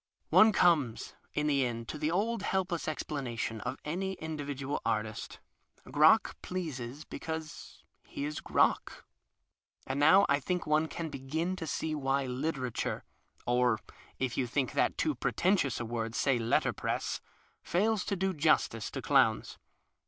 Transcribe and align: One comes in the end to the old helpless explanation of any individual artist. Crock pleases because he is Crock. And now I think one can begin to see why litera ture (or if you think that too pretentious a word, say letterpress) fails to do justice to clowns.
One 0.31 0.51
comes 0.51 1.13
in 1.35 1.45
the 1.45 1.63
end 1.63 1.87
to 1.89 1.99
the 1.99 2.09
old 2.09 2.41
helpless 2.41 2.87
explanation 2.87 3.61
of 3.61 3.77
any 3.85 4.13
individual 4.13 4.81
artist. 4.83 5.39
Crock 5.91 6.41
pleases 6.41 7.05
because 7.05 7.83
he 8.07 8.25
is 8.25 8.41
Crock. 8.41 9.05
And 9.85 9.99
now 9.99 10.25
I 10.27 10.39
think 10.39 10.65
one 10.65 10.87
can 10.87 11.09
begin 11.09 11.55
to 11.55 11.67
see 11.67 11.93
why 11.93 12.25
litera 12.25 12.71
ture 12.71 13.03
(or 13.45 13.77
if 14.17 14.37
you 14.37 14.47
think 14.47 14.71
that 14.71 14.97
too 14.97 15.13
pretentious 15.13 15.79
a 15.79 15.85
word, 15.85 16.15
say 16.15 16.39
letterpress) 16.39 17.21
fails 17.61 18.03
to 18.05 18.15
do 18.15 18.33
justice 18.33 18.89
to 18.89 19.03
clowns. 19.03 19.59